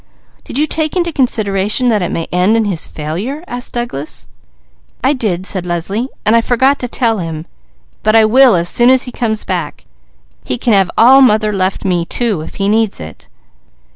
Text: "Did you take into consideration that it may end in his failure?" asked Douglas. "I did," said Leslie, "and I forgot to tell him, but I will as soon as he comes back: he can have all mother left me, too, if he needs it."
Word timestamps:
"Did 0.43 0.57
you 0.57 0.65
take 0.65 0.95
into 0.97 1.11
consideration 1.13 1.89
that 1.89 2.01
it 2.01 2.09
may 2.11 2.25
end 2.31 2.57
in 2.57 2.65
his 2.65 2.87
failure?" 2.87 3.43
asked 3.47 3.73
Douglas. 3.73 4.25
"I 5.03 5.13
did," 5.13 5.45
said 5.45 5.63
Leslie, 5.67 6.09
"and 6.25 6.35
I 6.35 6.41
forgot 6.41 6.79
to 6.79 6.87
tell 6.87 7.19
him, 7.19 7.45
but 8.01 8.15
I 8.15 8.25
will 8.25 8.55
as 8.55 8.67
soon 8.67 8.89
as 8.89 9.03
he 9.03 9.11
comes 9.11 9.43
back: 9.43 9.85
he 10.43 10.57
can 10.57 10.73
have 10.73 10.89
all 10.97 11.21
mother 11.21 11.53
left 11.53 11.85
me, 11.85 12.03
too, 12.03 12.41
if 12.41 12.55
he 12.55 12.67
needs 12.67 12.99
it." 12.99 13.27